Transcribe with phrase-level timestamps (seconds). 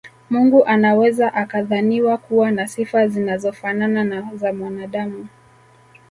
[0.29, 5.27] Mungu anaweza akadhaniwa kuwa na sifa zinazofanana na za mwanaadamu